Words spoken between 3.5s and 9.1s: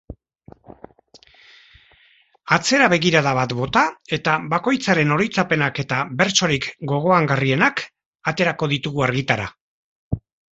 bota eta bakoitzaren oroitzapenak eta bertsorik gogoangarrienak aterako ditugu